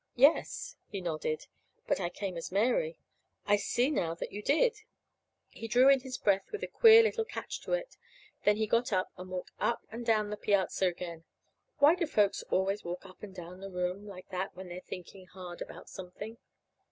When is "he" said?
0.87-0.99, 5.49-5.67, 8.57-8.65